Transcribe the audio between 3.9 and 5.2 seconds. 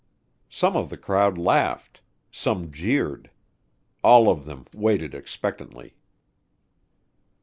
All of them waited